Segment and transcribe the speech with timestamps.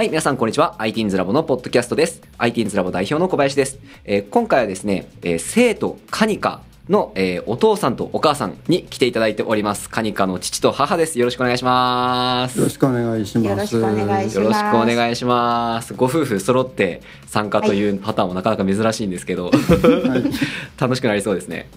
[0.00, 0.76] はい、皆さんこんにちは。
[0.78, 2.22] ITINS ラボのポッドキャストです。
[2.38, 3.78] ITINS ラボ代表の小林です。
[4.06, 9.90] えー今回はですね、えー生徒カニカの、えーお父さんとお母さんに来ていただいております。
[9.90, 11.18] カニカの父と母です。
[11.18, 12.58] よろしくお願いします。
[12.58, 13.46] よろしくお願いします。
[13.46, 15.92] よろしくお願いしますよろしくお願いします。
[15.92, 19.50] ご夫婦揃って参加というパターンもなかなか珍しいんですけど、
[20.80, 21.68] 楽しくなりそうですね。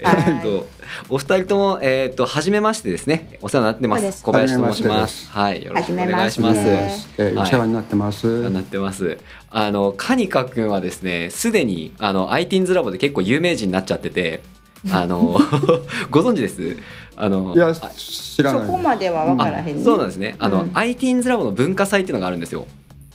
[0.00, 0.66] えはいーっと、
[1.08, 3.38] お二人とも、えーっと、初めましてですね。
[3.42, 4.18] お世話になってます。
[4.18, 4.94] す小林と申しま。
[4.94, 6.60] 初めましてですはい、よろしくお願いします。
[6.60, 8.50] えーお世話になってます。
[8.50, 9.18] なってます。
[9.50, 14.42] あの、カニカ君はですね、すでに、あの、ITINS ラボで結構有名人になっちゃってて、
[14.90, 15.38] あの、
[16.10, 16.76] ご存知です？
[17.14, 18.66] あの、いやあ知らない。
[18.66, 20.34] そこまでは分からへんねそうなんですね。
[20.38, 22.66] あの、うん ITINS ラボの文化祭っていうのがあるんですよ。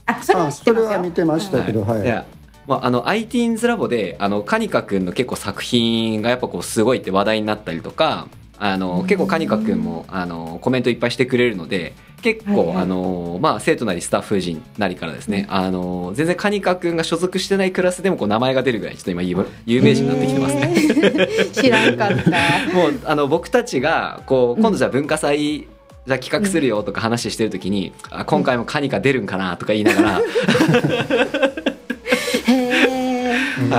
[0.05, 2.26] あそれはあ知ってますよそれは見てましたけど、はい。
[2.67, 8.27] まあ、あの ITINS ラボであのカニカ君の結構作品がやっぱこうすごいって話題になったりとか
[8.59, 12.77] あの結構カニカ君もあのコメントいっぱいしてくれるので結構、はいはい。
[12.77, 21.49] あのまあ、生徒なりスタッフ陣なりからですね、あの全然カニカ君が所属してないクラスでもこう名前が出るぐらいちょっと今有有名人になってきてますね。
[21.54, 22.31] 知らんかった。
[22.74, 25.68] もうあの僕たちがこう今度じゃあ文化祭、
[26.07, 30.21] じゃあ企画するよとか話してる時に、あ今回もカニカ出るんかなとか言いながら、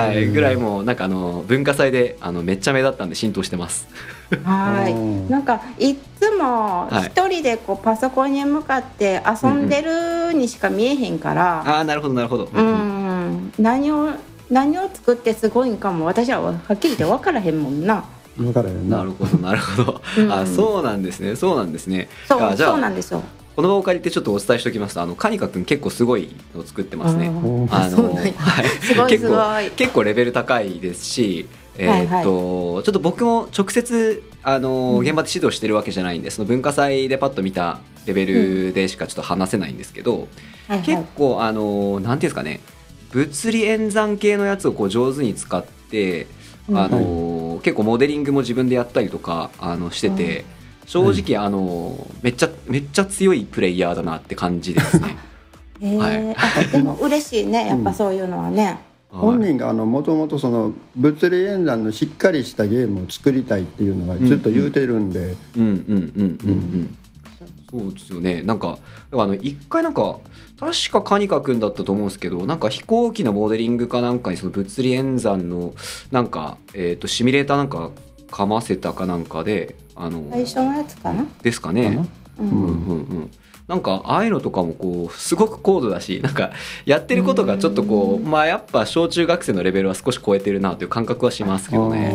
[0.06, 3.88] はい、ぐらいもうなんかあの文化祭であのめっちゃ目立ったんで浸透してます。
[4.44, 12.48] はいうんなんかいっつもはい一人でこうパソコンに向かって遊んでるにしか見えへんから、ああなるほどなるほど。
[12.52, 14.10] うん何を
[14.50, 18.04] 何を作ってすごいんかも私ははっきり言って分からへんもんな。
[18.36, 18.98] 分からへんな。
[18.98, 20.00] なるほどなるほど。
[20.18, 22.08] うんあそうなんですねそうなんですね。
[22.26, 23.22] そうそうなんですよ。
[23.58, 27.26] この場を借りてちょっとお伝えしておきますとあのカニカ君結構すごいのを作ってますね。
[27.26, 28.22] あのは
[28.62, 29.08] い。
[29.08, 31.48] 結構結構レベル高いですし。
[31.76, 35.00] えーっとちょっと僕も直接あのうん。
[35.00, 40.28] 現場で指導してるわけじゃないんでその文化祭でパッと見たレベルでしかちょっと話せないんですけど、
[40.68, 40.86] はいはい。
[40.86, 42.60] 結構あのなんていうんですかね
[43.10, 46.28] 物理演算系のやつをこう上手に使って、
[46.68, 46.78] うん。
[46.78, 50.44] あの結構モデリングも自分でやったりとかあのしてて、
[50.88, 55.16] 正直あのめっちゃめっちゃ強いプレイヤーだなって感じですね。
[55.80, 58.78] へーはいあでも嬉しいねやっぱそういうのはね。
[59.10, 66.96] 本人があのもともとその物理演算のしっかりしたゲームを作りたいっていうのがずっと言うてるんで、うんうんうんうんうん。
[67.70, 68.42] そうですよね。
[68.42, 68.78] なんか、
[69.12, 70.18] あの、一回なんか、
[70.58, 75.74] 確かカニカ君だったと思うんですけど、なんか飛行機のモデリングかなんかにその物理演算の、
[76.10, 77.90] なんか、えっ、と、シミュレーターなんか
[78.30, 81.26] かませたかなんかで、あの、最初のやつかな？
[81.42, 81.98] ですかね。
[82.38, 83.30] ううんんうんうん。
[83.66, 86.52] なんか、ああいうのとかもこう、すごく高度だし、 なんか、
[86.86, 92.14] やってることがちょっとこう、まあやっぱ小中学生のレベルは少し超えてるなという感覚はしますけどね。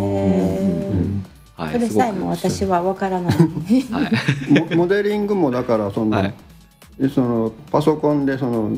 [1.55, 1.73] はい。
[1.73, 3.35] それさえも私は分からない。
[3.35, 4.69] はい。
[4.71, 6.33] モモデリングもだからその,、はい
[7.13, 8.71] そのパソコンでその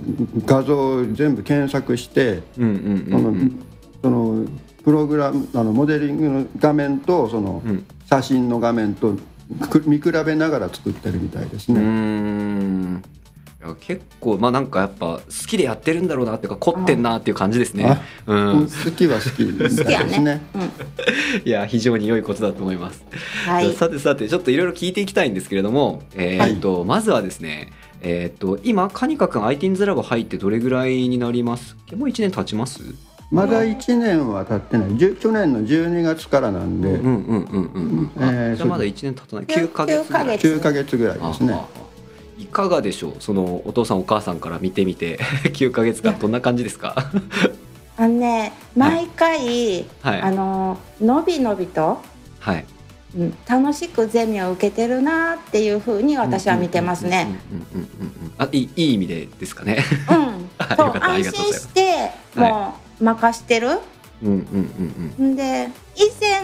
[0.46, 3.60] 画像を全部検索して、うんうんうん。
[4.02, 4.46] その
[4.85, 9.16] プログラムあのモデリングの画面とそのうん写真の画面と
[9.69, 11.81] く見比べながら作ってるみたいですね。
[11.81, 13.03] ん
[13.63, 18.00] いや結構まあなんかやっぱ好きでやってるんだろうなっていうか凝ってんなっていう感じですね。
[18.28, 20.41] ううんん、好きは好きです好きやねね。
[20.53, 20.57] う
[21.46, 23.03] んいや非常に良いことだと思います。
[23.47, 23.73] はい。
[23.73, 27.69] さてさてちょっといろいろ聞いていきたいんですけれども、えーっとまずはですね、
[28.02, 31.75] えーっと今カニカ君 ITINS ラボ入ってどれぐらいになります？
[31.96, 32.81] もう一年経ちます？
[33.31, 35.16] まだ1年は経ってない。
[35.16, 38.24] 去年の12月からなんで、うんうんうんうんうん。
[38.24, 39.46] あえーじゃあまだ一年経たない。
[39.47, 40.38] 九ヶ月ぐらい。
[40.38, 40.97] 9ヶ月。
[40.97, 41.59] ぐらいですね。
[42.38, 43.16] いかがでしょう？
[43.19, 45.18] そのお父さんお母さんから見てみて。
[45.53, 46.96] 9ヶ月間どんな感じですか？
[47.97, 50.22] あのね毎回、はい。
[50.22, 52.02] あののびのびと、
[52.40, 52.66] はい。
[53.18, 57.28] うん、楽しくゼミを受けてるなっていうふうに私は見てますね。
[57.52, 59.78] うんうんうんうんうんあいいいい意味でですかね。
[60.09, 60.18] うん。
[60.59, 63.80] はいそう安心してもう任してる？
[64.24, 65.36] うんうんうんん。
[65.36, 66.42] で以前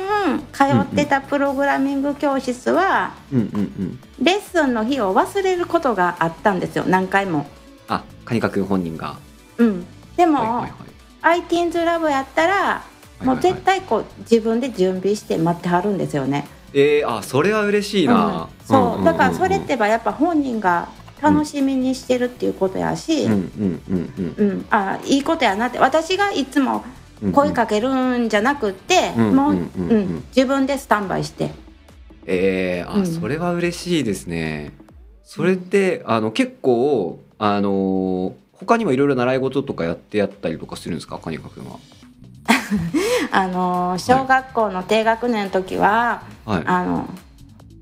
[0.52, 3.60] 通ってたプログラミング教室は、うんうんうん。
[3.60, 6.84] うんレッスンの日を忘れることがあったんですよ。
[6.86, 7.48] 何回も。
[7.88, 9.18] あカニカ君本人が。
[9.58, 9.86] うん。
[10.16, 10.62] でも、はいはい
[11.24, 11.42] はい。
[11.42, 12.84] ITINS ラボやったら
[13.24, 16.48] もう絶対こう自分で準備して待ってはるんですよね。
[16.74, 18.66] えー、あそれは嬉しいな、うん。
[18.66, 19.04] そう。
[19.04, 20.90] だからそれっうんてばやっぱ本人が
[21.22, 23.32] 楽しみにしてるっていうことやし、うん。
[23.34, 23.42] ううん。
[23.68, 24.14] ん。
[24.18, 24.50] うん。
[24.50, 24.66] うん。
[24.70, 25.80] あいいことやなって。
[25.80, 26.84] 私がいつも
[27.22, 27.32] うん。
[27.32, 29.36] 声かけるんじゃなくって、うん。
[29.36, 29.60] もう、ううん。
[29.60, 29.92] んうん。
[29.92, 30.24] うん。
[30.36, 31.52] 自分でスタンバイして。
[32.26, 33.06] えー、あ、うん。
[33.06, 34.72] それは嬉しいですね。
[35.24, 41.18] それってあの結構あの他にもいろいろ習い事とかやってやったりとかするんですか？
[41.20, 41.78] カニカ君は。
[43.32, 46.64] あのー小学校の低学年の時は、はい。
[46.66, 47.06] あのうん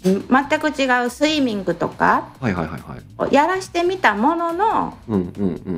[0.04, 2.30] 全く違うスイミングとか
[3.32, 4.98] やらしてみたものの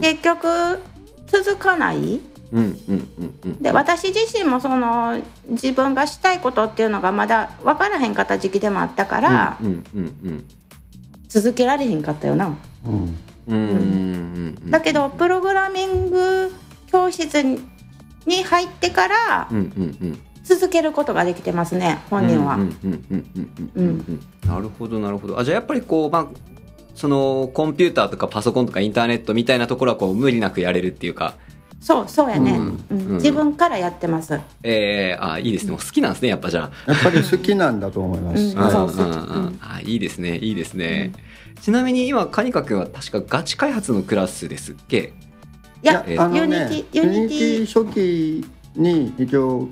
[0.01, 0.79] 結局
[1.27, 2.21] 続かない。
[3.61, 9.57] で私自身もその自分がしたいことっていうのがまだ分からへんかった時期でもあったから、
[11.29, 12.53] 続けられへんかったよな。
[14.69, 16.53] だけどプログラミング
[16.87, 17.41] 教室
[18.25, 19.49] に入ってから
[20.55, 22.55] 続けることができてますね本人は。
[22.55, 24.49] うんうんうんうんうんうんうん。
[24.49, 25.39] なるほどなるほど。
[25.39, 26.27] あじゃあやっぱりこうまあ
[26.95, 31.35] そのコンピューターとかパソコンとかインターネットみたいなところはこう無理なくやれるっていうか。
[31.79, 32.85] そうそうやね、うん。
[32.91, 33.07] うん。
[33.07, 33.15] うん。
[33.15, 34.39] 自分からやってます。
[34.61, 35.71] えー、あいいですね。
[35.71, 36.91] もう好きなんですねやっぱじゃあ。
[36.91, 40.37] やっぱり好きなんだと思います、あいいですね。
[40.37, 41.11] いいですね、
[41.59, 45.13] ちなみに今カニカ君は確かガチ開発のクラスですっけ？
[45.81, 47.03] いやえーあの Unity ね。
[47.03, 49.67] Unity 初級に一応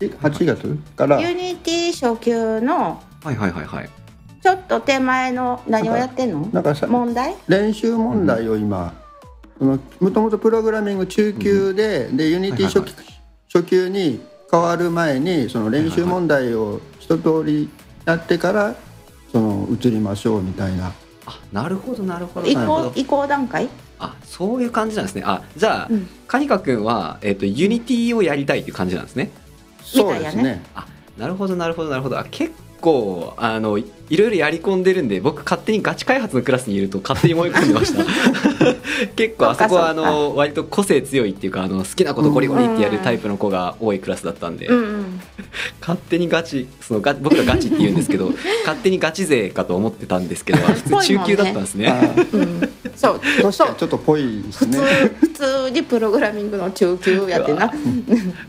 [0.00, 1.20] 8月から。
[1.20, 3.90] ユニティ初級のはいはいはいはい。
[4.42, 6.48] ちょっと手前の何をやってんの？
[6.52, 7.34] なんかさ問題？
[7.48, 8.94] 練習問題を今
[9.58, 9.78] も
[10.10, 12.90] ともとプログラミング中級で,、で Unity 初,、はい
[13.52, 14.20] 初級に
[14.50, 17.70] 変わる前にその練習問題を一通り
[18.04, 18.76] やってから
[19.32, 20.92] その移りましょうみたいな。
[21.28, 22.46] あなるほどなるほど。
[22.46, 23.68] 移行移行段階？
[23.98, 25.22] あそういう感じなんですね。
[25.24, 26.06] あじゃあ、うん。
[26.28, 29.30] カニカ君は、えっと Unity をやりたいっていう感じなんですね
[29.86, 30.62] そうですね。
[30.74, 30.86] あ
[31.16, 32.18] なるほどなるほどなるほど。
[32.18, 38.04] あ結構あのいいろいろやり込んでるんで僕勝手にガチ開発のクラスにいると勝手に思い込んでました。
[39.16, 45.20] 結構あそこはあの割と個性強いっていうかあの好きなことゴリゴリってやるタイプの子が多いクラスだったんで、うんうん。
[45.80, 48.32] 勝手にガチそのガ僕らガチって言うんですけど
[48.64, 51.92] 勝手にガチ勢かと思ってたんですけど普通 中級だったんですね。
[52.32, 53.70] うんそうそう。
[53.70, 54.86] にちょっとぽいです普通ね
[55.20, 57.72] 普通にプログラミングの中級やってな。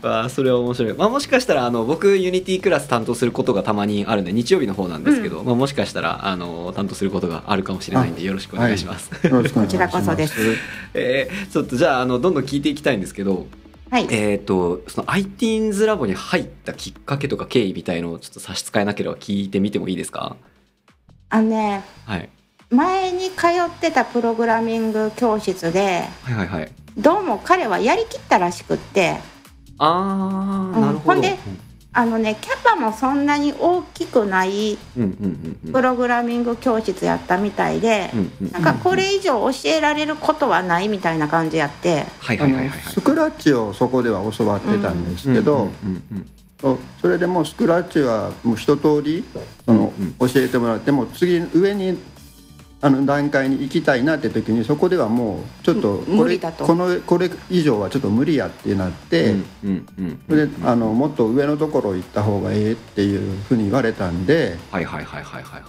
[0.02, 0.24] わ。
[0.24, 9.66] あそれは面白い、まあ、もしかしたらあの僕 Unity クラス担当することがたまにあるんで日曜日の方なんですけど、まあ、もしかしたらあの担当することがあるかもしれないんでよろしくお願いします、よろしくお願いします。
[9.66, 10.34] こちらこそです。
[10.94, 13.46] えーちょっとじゃああのどんどん聞いていきたいんですけど
[13.90, 14.06] はい。
[14.10, 20.36] えっ、とその ITINS ラボに入ったきっかけとか経緯みたいのをちょっと差し支えなければ聞いてみてもいいですか？
[21.30, 22.28] あのねはい
[22.70, 26.72] 前に通ってたプログラミング教室ではいはいはい。
[26.98, 29.16] どうも彼はやりきったらしくって。
[29.78, 30.80] あー、うん。
[30.82, 31.14] なるほど。
[31.14, 31.38] ほんで
[31.94, 35.72] あのねキャパもそんなに大きくないうんうんうんうん。
[35.72, 42.04] プログラミング教室やったみたいでうんうんなんかこれ以上教えられることはないみたいな感じやって。
[42.18, 42.92] はいあのはいはいはい。
[42.92, 46.26] スクラッチをそこでは教わってたんですけど、うんうんうん
[47.00, 49.24] それでもうスクラッチはもう一通り
[49.64, 50.28] その、うん。
[50.28, 51.96] 教えてもらってもう次上に
[52.80, 60.20] あの段階に行きたいなって時にそこではもうちょっとうんこれこのこれ以上はちょっと無理やってなって、うんうんうん。
[60.28, 65.62] それであのもっと上のところ行った方がええっていうふうに言われたんではいはいはいはいはいはい。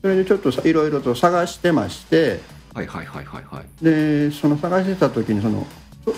[0.00, 2.40] それでちょっとさいろいろと探してまして
[2.74, 3.84] はいはいはいはいはい。
[3.84, 5.66] でその探してた時にその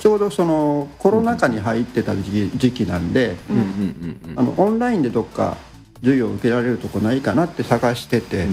[0.00, 3.36] ちょうどそのコロナ禍に入ってた時期時期なんで。
[3.50, 4.38] うんうんうんうん。
[4.38, 5.58] あのオンラインでどっか
[6.00, 8.46] 授業を受けられるとこないかなって探してて、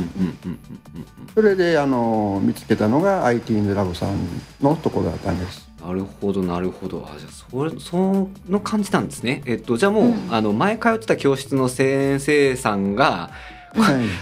[1.34, 4.18] それであの見つけたのが IT インズラボさん
[4.62, 5.68] のところだったんです。
[5.82, 7.08] なるほどなるほど。
[7.08, 9.42] あじゃあそれその感じなんですね。
[9.46, 10.34] えっとじゃあもう、うん。
[10.34, 13.57] あの前通ってた教室の先生さんがはい、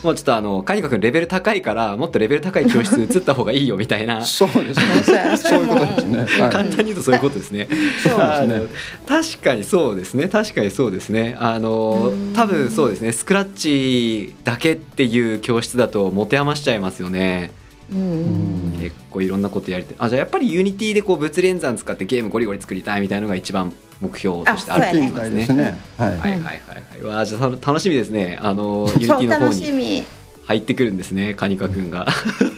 [0.03, 4.24] もうちょっとあのカニカ君レベル高いからもっとレベル高い教室移った方がいいよみたいな。
[4.25, 5.38] そうですね。
[5.38, 6.17] そういうことですね。
[6.43, 7.67] は簡単に言うとそういうことですね。
[8.03, 8.67] そうですね。
[9.07, 10.27] 確かにそうですね。
[10.27, 11.35] 確かにそうですね。
[11.39, 13.12] あのうん多分そうですね。
[13.12, 17.51] スクラッチだけっていう教室だと持て余しちゃいますよね
[17.92, 25.00] うんうん結構いろんなことやりたいあじゃあやっぱり Unity でこう物理演算使ってゲームゴリゴリ作りたいみたいなのが一番目標としてあるあとい。
[25.01, 25.72] 思いますねみたいです。
[25.72, 25.77] ね。
[25.98, 26.10] はい。
[26.10, 26.54] はいはいはいは
[27.00, 27.04] い。
[27.04, 28.38] わあじゃあ楽しみですね。
[28.42, 30.04] あの Unity の方にみ
[30.46, 31.34] 入ってくるんですね。
[31.34, 32.08] カニカ君が。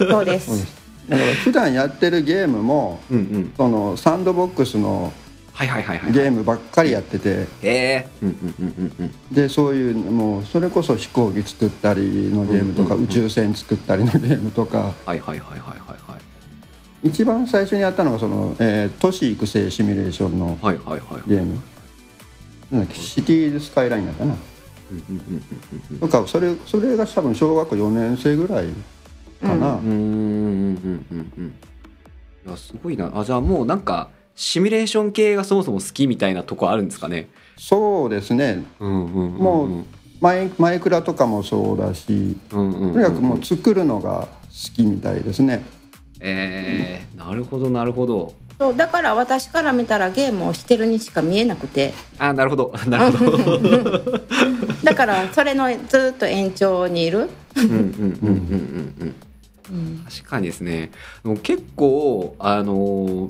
[0.10, 0.65] そうです
[1.07, 3.53] だから普段やってるゲームもうんうん。
[3.55, 5.13] そのサンドボックスの
[5.57, 6.11] はいはいはいはい。
[6.11, 8.07] ゲームばっかりやっててへえ。
[8.21, 9.13] うんうんうんうんうん。
[9.33, 17.07] でそういうもうそれこそ飛行機作ったりのゲームとか宇宙船作ったりのゲームとかはいはいはいはいはいはい。
[17.07, 21.29] 一番最初にやったのがその、えー都市育成シミュレーションのはいはいはい。
[21.29, 21.59] ゲーム
[22.71, 22.99] なんだっけ？
[22.99, 24.35] シティーズスカイラインだったな
[24.91, 25.43] うんうんうん
[25.91, 28.67] うんとかそれそれが多分小学校4年生ぐらい
[29.41, 31.53] かな、うんうんうんうんうんうん。
[32.45, 33.11] いやすごいな。
[33.15, 37.27] あじゃあもうなんかシミュレーション系がそもそも好きみたいなとこあるんですかね？
[37.58, 38.63] そうですね。
[38.79, 39.39] うんうんうんうん。
[39.39, 39.86] もう
[40.22, 42.94] マイマイクラとかもそうだしうんうんうんうん。
[42.94, 45.63] とにかくもう作るのが好きみたいですね。
[46.20, 48.34] えー、なるほどなるほど。
[48.60, 51.94] そうだから私から見たらゲームをしてるにしか見えなくて。
[52.20, 54.01] あなるほどなるほど。
[54.84, 59.15] だからそれのずっと延長にいる、うんうんうんうんうんうん。
[59.72, 60.06] うん。
[60.08, 60.91] 確かにですね。
[61.24, 63.29] でも結構あの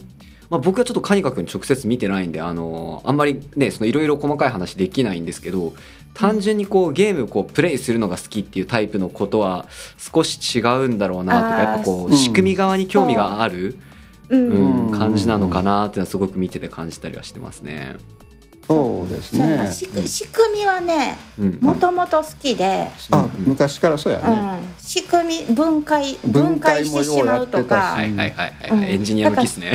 [0.49, 5.73] まあ、僕はちょっとカニカ君直接見てないんであのあんまりねそのいろいろ細かい話できないんですけど
[6.13, 13.87] 単純にこうゲームをこうプレイするのが好きっていうタイプのことは少し違うんだろうなとかやっぱこううん仕組み側に興味がある、うん
[14.29, 17.95] うんうん感じなのかなっていうのはすごく見てて感じたりはしてますね。
[18.67, 19.71] そうですね。
[19.71, 21.59] し仕組みはねうん。
[21.61, 27.75] もともと好きで、あうん昔からそうやね、うん、仕組み分解分分解してしまうとか。
[27.93, 28.83] はいはいはいはい、うん。
[28.83, 29.71] エンジニア向きですね。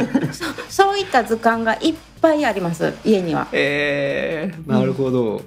[0.68, 3.48] そういった図鑑がいっぱいあります家には。
[3.52, 5.40] えー、なるほど。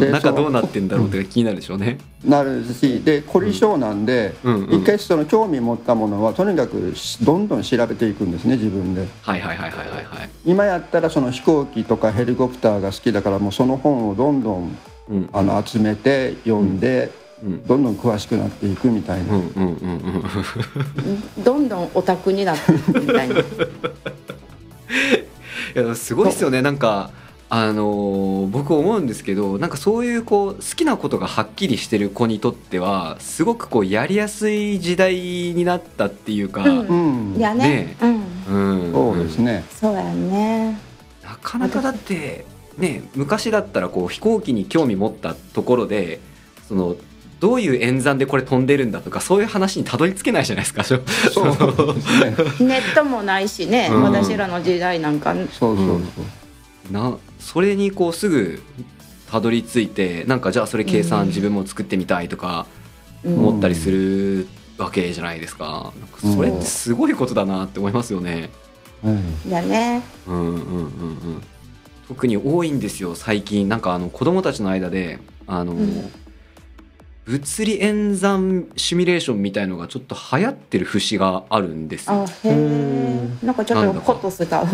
[0.00, 1.98] 中どうなってんだろうって気になるでしょうね。
[2.24, 10.30] なるしで凝り性なんで、うんうん一回その興味持ったものはとにかくしどんどん調べていくんですね自分ではいはいはいはいはいはい。
[10.44, 14.76] 今やったらその飛行機とかヘリコプターが好きだからもうその本をどんどん
[15.08, 17.10] うんあの集めて読んで、
[17.42, 19.74] うんどんどん詳しくなっていくみたいな、うんうんうん
[21.36, 21.44] うん。
[21.44, 23.34] どんどんオタクになっていくみたいな。
[25.74, 27.10] いやすごいですよねなんか
[27.54, 36.86] あのー僕思うんですけどなんかそういうこう好きなことがはっきりしてる子にとってはすごくこうやりやすい時代になったっていうか、うん。
[36.88, 37.36] うん。
[37.36, 37.68] いやね。
[37.68, 37.96] ね
[38.48, 38.92] うん、うん。
[38.92, 40.78] そうですね、そうやね。
[41.22, 42.46] なかなかだって
[42.78, 46.20] ね昔だったらこう飛行機に興味持ったところで
[46.68, 46.96] その
[47.38, 50.84] どういう演算でこれ飛んでるんだとかそういう話にたどり着けないじゃないですか。
[50.84, 52.34] そうそうですね。
[52.66, 54.02] ネットもないしね、うん。
[54.04, 55.34] 私らの時代なんか。
[55.34, 56.24] そうそうそう、
[56.92, 58.62] なそれにこうすぐ
[59.30, 62.66] たどり着いてなんかじゃあそれ計算自分も作ってみたいとか
[63.24, 64.46] うん思ったりする
[64.78, 65.92] わけじゃないですか。
[66.12, 68.50] かそれってすごいことだなって思いますよね。
[69.02, 69.12] は
[69.46, 70.02] いだね。
[70.26, 71.42] うんうんうんうん。
[72.08, 76.10] 特に多いんですよ最近なんかあの子供たちの間であの、うん
[77.24, 82.24] 物理演算シミュレーションみたいのがちょっと流行ってる節があるんですよ。
[82.24, 82.26] あ。
[82.26, 83.28] へえ。
[83.44, 84.68] なんかちょっとホッとしたうん。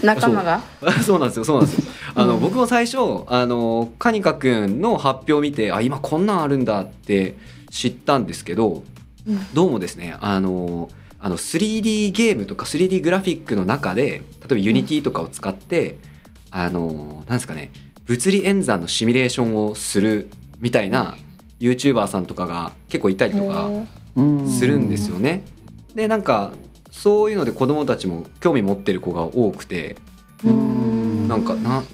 [0.04, 0.60] 仲間が。
[1.02, 1.92] そうなんですよそうなんですよ。
[2.14, 2.40] あの、うん。
[2.40, 7.36] 僕も最初あのカニカくんの発表を見てあ今こんなんあるんだって
[7.70, 8.84] 知ったんですけど
[9.26, 9.46] うん。
[9.54, 15.98] どうもですねあのあの 3D ゲームとか 3D グラフィックの中で例えば Unity とかを使って、
[16.50, 17.70] あのなんですかね
[18.06, 20.28] 物理演算のシミュレーションをする
[20.60, 21.16] みたいな
[21.58, 23.70] YouTuber さんとかが結構いたりとか
[24.16, 25.42] うんするんですよね。
[25.94, 26.52] でなんか
[26.90, 29.96] そういうので子供たちも興味持ってる子が多くて
[30.44, 31.28] うん。
[31.28, 31.84] なんかな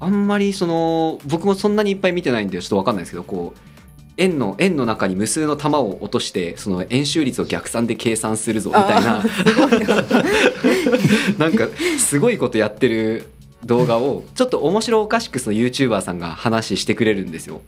[0.00, 3.60] あんまりその僕もそんなにいっぱい見てないんでちょっと分かんないですけどこう
[4.18, 9.24] 円の円の中に無数の玉を落としてその円周率を逆算で計算するぞみたいな。
[11.38, 13.26] なんかすごいことやってる
[13.64, 17.62] 動画をちょっと面白おかしくその YouTuber さんが話してくれるんですよ。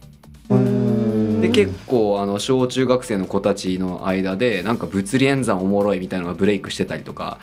[1.40, 1.52] うん。
[1.52, 7.38] で結構あの小中学生の子たちの間でなんか物理演算おもろいみたいなのがブレイクしてたりとか。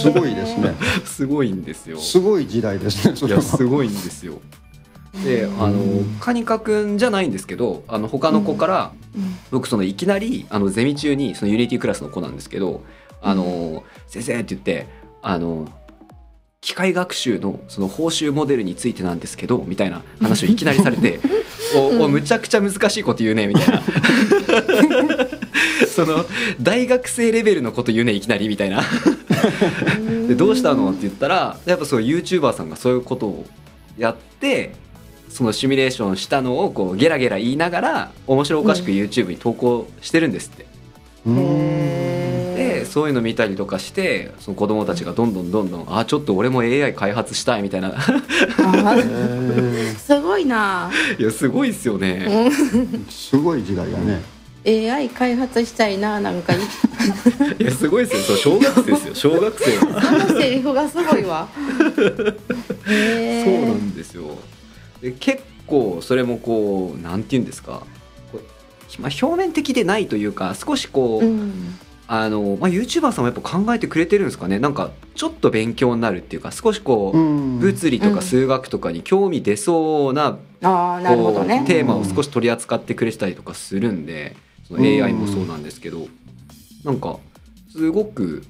[0.00, 0.74] すごいですね。
[1.04, 1.98] すごいんですよ。
[1.98, 3.42] すごい時代ですねそいれは。
[3.42, 4.40] やすごいんですよ。
[5.24, 8.92] であのカニカくんじゃないんですけどあの他の子から、
[9.50, 12.82] 僕そのいきなりあのゼミ中にその Unity クラスの子なんですけど
[13.22, 14.86] 「あの先生」って言って
[15.22, 15.68] あの
[16.60, 21.20] 機械学習のその報酬モデルについてなんですけどみたいな話をいきなりされて
[21.76, 23.82] 「おおむちゃくちゃ難しいこと言うね」みたいな。
[25.88, 26.26] その
[26.60, 28.82] 大学生レベルのこと言うねいきなりみたいな。
[30.28, 30.90] でどうしたの？
[30.90, 33.46] って言ったらやっぱそう YouTuber さんがそういうことを
[33.96, 34.72] やって
[35.28, 40.66] そのシミュレーションしたのをこうゲラゲラ言いながら面白おかしく YouTube に投稿してるんですって。
[41.26, 41.85] うんで
[42.96, 47.94] そういうの見たりとかしてその子供たちがどんどんどんどんあちょっと俺も AI 開発したいみたいな
[49.98, 50.90] すごいな。
[51.20, 52.24] いやすごいですよね。
[52.26, 54.22] ーすごい時代だね
[54.90, 56.56] AI 開発したいななんかい
[57.62, 60.00] やすごいですよ小学生ですよ 小学生は。
[60.02, 61.46] あのセリフがすごいわ。
[62.88, 63.74] へそうなえ。
[63.74, 64.22] んですよ。
[65.02, 67.82] で結構それもこうなんて言うんですか
[68.98, 71.78] まあ、表面的でないというか少しこう、うん。
[72.08, 74.60] あのまあ、YouTuber さんもやっぱ考えてくれてるんですかね？
[74.60, 77.58] なんかちょっと勉強になるっていうか少しこう、うん。
[77.58, 78.14] 物理とうん。
[78.14, 81.66] か数学とかに興味出そうな,、ああなるほどこねう。
[81.66, 84.36] テーマを少し取り扱ってくれてたりとかするんで
[84.68, 84.84] そのうん。
[85.02, 86.06] AI もそうなんですけど、
[86.84, 87.18] なんか
[87.72, 88.44] すごく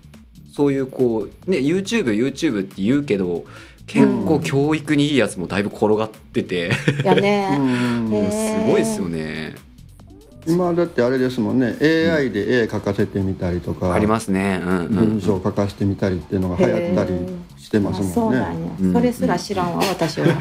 [0.55, 3.45] そういうこうね YouTubeYouTube って言うけど
[3.87, 6.73] 結構教育にいいやつもだいぶ転がってて、
[7.05, 7.59] やね。
[8.67, 9.55] すごいですよね。
[10.47, 14.61] 今だってあれですもんね AI で絵描かせてみたりとか、ありますね。
[14.63, 14.89] うんうん。
[14.89, 17.13] 文章を書かせてみたりっていうのが流行ったり
[17.59, 18.39] してますもんね。
[18.39, 18.93] うなんや、うん。
[18.93, 20.27] それすら知らんわ私は。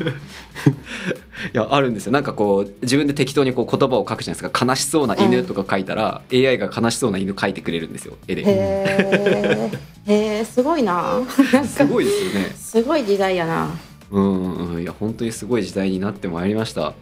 [1.53, 2.11] いやあるんですよ。
[2.11, 4.65] なんかこう自分で適当にこう言葉を書くじゃないですか。
[4.65, 8.13] 悲しそうな犬とか書いたら、AI が悲しそうな犬書いてくれるんですよ。
[8.27, 8.43] 絵で。
[8.45, 9.71] へ
[10.07, 11.19] えすごいな。
[11.53, 12.55] なんすかごいですよね。
[12.55, 13.69] すごい時代やな。
[14.11, 16.93] うんうんいや本当にすごい時代になってまいりました。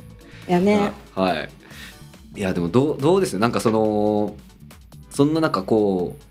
[0.47, 0.91] やね。
[1.15, 1.49] はい
[2.35, 4.35] いやでもどうどうですなんかその
[5.09, 6.23] そんな中こう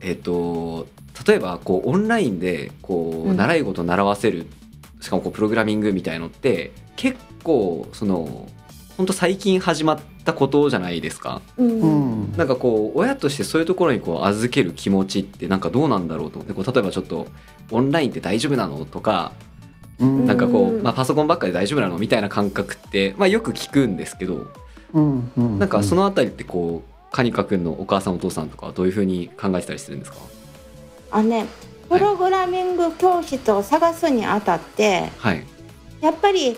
[0.00, 0.86] えっ、と
[1.26, 3.36] 例えばこうオンラインでこううん。
[3.36, 4.46] 習い事習わせる、
[5.00, 8.48] しかもこうプログラミングみたいのって結構その
[8.96, 11.42] 本当最近始まったことじゃないですか？
[11.58, 12.24] ううん。
[12.32, 17.26] んなんかこう親としてそういうところにこう預ける気持ちってなんかどうなんだろうと思ってこう例えばちょっと
[17.70, 18.86] オンラインって大丈夫なの？
[18.86, 19.32] とか
[19.98, 20.24] うん。
[20.24, 20.82] なんかこう、うん。
[20.82, 21.98] まあ、パソコンばっかで大丈夫なの？
[21.98, 24.46] みたいな感覚って、まあ、よく聞くんですけど
[24.92, 25.58] うんうん。
[25.58, 30.18] なんかそのあたりってこうカニカ君のお母さんお父さんとかはどういうふうに考えてたりするんですか？
[31.10, 31.46] あね
[31.88, 35.44] プログラミング教室を探すにあたってはい。
[36.00, 36.56] やっぱり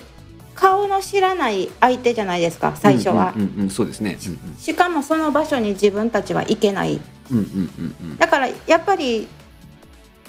[0.55, 4.19] 顔の知らない相手じゃないですか最初は、うんうんうんうんそうですね。
[4.59, 7.01] しかもその場所に自分たちは行けない。
[7.31, 8.17] うんうんうんうん。
[8.19, 9.27] だからやっぱり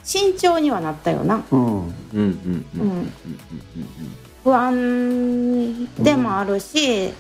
[0.06, 1.44] 慎重にはなったよな。
[1.52, 3.14] うんうんうんうんうんうんうん。
[4.44, 7.14] 不安でもあるし、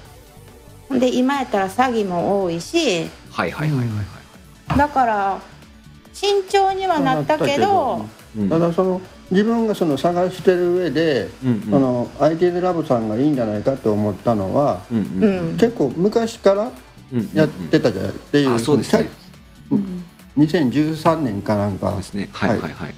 [0.92, 3.10] で今やったら詐欺も多いし。
[3.32, 3.88] はいはいはいはい。
[3.88, 5.42] はいだから
[6.13, 8.06] 慎重にはなったけど
[8.38, 8.50] うん。
[8.50, 11.62] ただその自分がその探してる上で、うんうん。
[11.63, 15.50] その IT ラボさんがいいんじゃないかと思ったのは、うんうんうん。
[15.50, 15.58] うん。
[15.58, 16.72] 結構昔から
[17.12, 18.98] うんやってたじゃないっていう、あそうです。
[18.98, 19.10] ね
[19.72, 20.04] うん。
[20.38, 22.30] 2013年かなんかですね。
[22.32, 22.96] はいはいはい。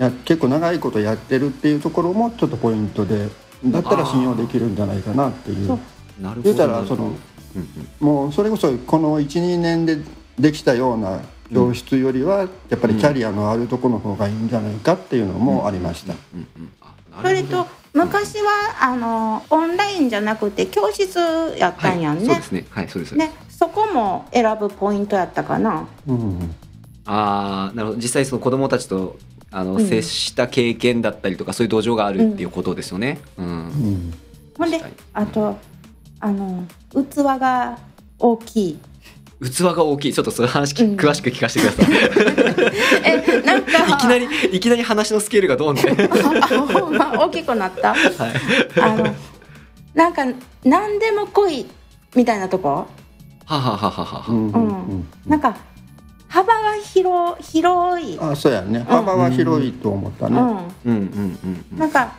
[0.00, 3.28] や結構長いことやってるっていうところもちょっとポイントで
[3.66, 5.78] だったら信用できるんじゃないかなっていう
[6.18, 7.12] なるほど言ったらその
[7.56, 9.98] うんもうそれこそこの12年で
[10.38, 11.20] できたような
[11.52, 16.14] 教室よりはやっぱりキャリアのあるところの方がいいんじゃないかっていうのもありました。
[17.22, 21.18] それと昔はあのオンラインじゃなくて教室
[21.58, 22.34] やったんやんね,、はい。
[22.34, 22.66] そうですね。
[22.70, 23.14] はいそうです。
[23.16, 25.86] ねそこも選ぶポイントやったかな。
[26.06, 26.54] うん
[27.04, 28.00] ああなるほど。
[28.00, 29.18] 実際その子供たちと
[29.50, 29.86] あの、うん。
[29.86, 33.20] 接した経験だったりとかそういう土壌があるっていうことですよね。
[33.36, 33.46] うん。
[33.46, 34.14] うん。
[34.56, 34.80] ほんで
[35.12, 35.56] あと
[36.20, 37.78] あの器が
[38.18, 38.78] 大きい。
[39.42, 40.12] 器が大きい。
[40.12, 40.96] ちょっとその話き、うん。
[40.96, 41.94] 詳しく聞かせてください。
[43.04, 43.86] えなんか。
[43.88, 45.90] いきなりいきなり話のスケールがドンって。
[45.90, 47.94] あほんま大きくなった？
[47.94, 48.00] はい。
[48.80, 49.14] あの
[49.94, 50.24] なんか
[50.64, 51.66] 何でも来い
[52.14, 52.86] みたいなとこ？
[53.46, 54.24] はははははは。
[54.28, 55.56] うんうんなんか
[56.28, 58.84] 幅が広広い、あそうやね。
[58.88, 60.58] 幅は広いと思ったね、うん、うん。
[60.58, 61.78] うんうんうん。
[61.78, 62.12] なんか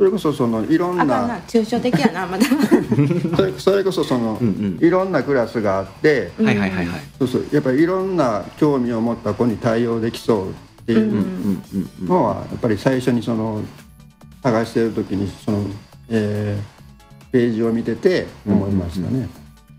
[0.00, 2.46] それこそそのいろんなな抽象的やなまだ
[3.36, 6.46] それそれこそその、うんいろんなクラスがあって、うん。
[6.46, 7.00] はいはいはいはい。
[7.18, 10.52] そうそうやっぱりいろんな興味を持った子に対応できそうっ
[10.86, 11.58] ていう。
[12.02, 13.60] のはやっぱり最初にその
[14.42, 15.64] 探してる時にその、
[16.08, 16.80] えー
[17.30, 19.28] ページを見てて思いましたね。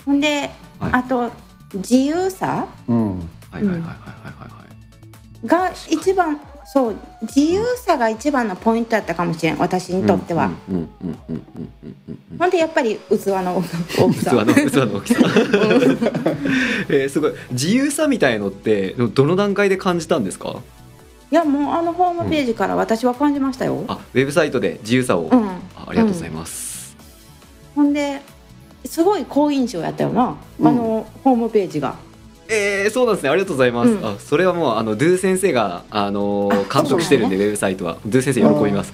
[0.05, 1.31] ほんで、はいあと
[1.73, 3.15] 自由さうんは
[3.53, 4.65] いはいはいはいはいは
[5.43, 5.47] い。
[5.47, 6.39] が一番
[6.73, 10.49] そう自由さが一番のポイントだったかもしれん私にとっては。
[12.39, 13.61] ほんでやっぱり器の
[13.99, 14.31] 大きさ。
[14.31, 14.57] 器の器
[14.89, 15.19] の大きさ。
[16.87, 20.61] えー、すごい自由さみたいのってどの段階で感じたんですか？
[21.29, 23.73] いやもうあのホームページから私は感じましたよ。
[23.73, 25.59] うん、あウェブサイトで自由さを、うん、あ
[25.91, 26.95] りがとうございます。
[27.75, 28.21] うん、ほんで
[28.85, 31.95] すごい好印象やったよな、あのホームページが。
[32.51, 33.29] えー、そうなんですね。
[33.29, 34.05] ありがとうございます、うん。
[34.05, 37.97] あそれはもうあのドゥ先生があのーあ監督してるんで、そうウェブサイトは。
[38.05, 38.93] ドゥ先生喜びます。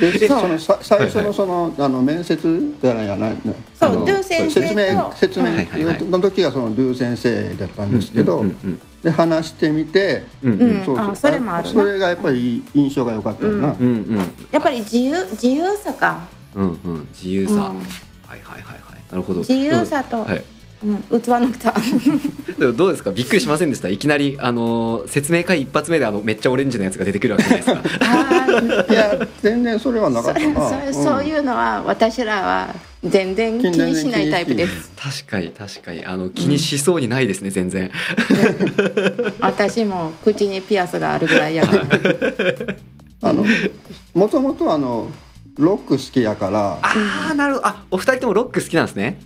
[0.00, 1.24] で そのさ最初はいはい。
[1.26, 2.36] のその、あの面接
[2.82, 3.30] じゃないやな
[3.78, 4.66] そうあのドゥ先生と。
[4.66, 6.04] 説明説明はいはいはい。
[6.04, 10.60] の時がそのドゥ先生だったんですけど、うんうんで話してみて、うんうん。
[10.60, 11.10] うんそうそう。
[11.10, 11.72] あそれもあるな。
[11.72, 13.86] それがやっぱり印象が良かったよな、うん。
[13.86, 14.18] うん
[14.52, 16.20] やっぱり自由自由さか、
[16.54, 17.08] うんうん。
[17.14, 17.58] 自由さ、うん。
[17.58, 17.74] はい
[18.28, 18.80] はいはいはい。
[19.10, 19.38] なるほど。
[19.38, 20.44] 自由さと、はい
[20.82, 21.74] うん、器の大きさ
[22.58, 23.10] でもどうですか？
[23.12, 23.88] びっくりしませんでした？
[23.88, 28.86] いきなりあのー説明会一発目であのめっちゃオレンジのやつが出てくるわけじゃないですか？
[28.88, 30.68] いや全然それはなかったな。
[30.80, 34.90] それそういうのは私らは全然気にしないタイプです。
[34.96, 36.04] 確かに確かに。
[36.06, 37.90] あの気にしそうにないですね、全然。
[39.40, 41.66] 私も口にピアスがあるぐらいや。
[41.66, 41.84] から
[43.30, 43.44] あの
[44.14, 45.08] もともとあの
[45.58, 46.78] ロック好きやから。
[46.80, 47.66] ああなるほど。
[47.66, 49.20] あお二人ともロック好きなんですね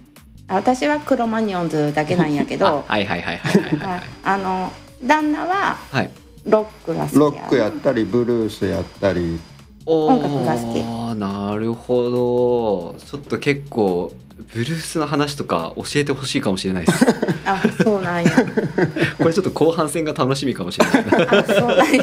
[0.48, 4.00] 私はクロマニオンズだけなんやけ あどはいはいはいはいはいはい。
[4.24, 6.10] あの旦那ははい
[6.46, 7.18] ロックが好きや。
[7.20, 9.38] ロックやったりブルースやったり。
[9.86, 11.18] 音楽が好き。
[11.18, 12.98] なるほど。
[12.98, 14.12] ちょっと結構
[14.52, 17.06] ブルースの話とか教えてほしいかもしれないです。
[17.46, 18.30] あそうなんや。
[19.18, 21.26] これちょっと後半戦が楽しみかもしれない。
[21.26, 22.02] なあそうなんや。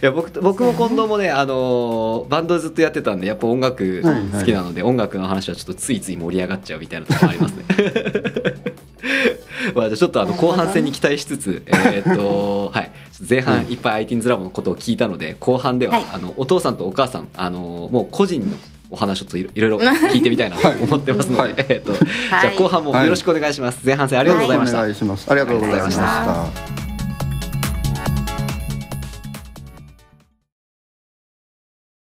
[0.00, 7.64] や僕僕も近藤もね、あのーバンドずっとやってたんでやっぱ音楽好きなので、音楽の話はちょっとついつい盛り上がっちゃうみたいなところありますね。
[9.74, 12.90] まあ、じゃあちょっとあの後半戦に期待しつつ、えーっと はい、
[13.28, 16.04] 前半いっぱい IT's ラボのことを聞いたので後半では、はい。
[16.12, 18.46] あのお父さんとお母さん、あのーもう個人の
[18.90, 21.54] お話をちょっといろいろ聞いてみたいなと思ってますので、はい。
[21.58, 23.80] えーっとじゃあ後半もよろしくお願いします。
[23.84, 24.78] 前半戦ありがとうございました。
[24.78, 25.26] お願いします。
[25.30, 26.87] ありがとうございました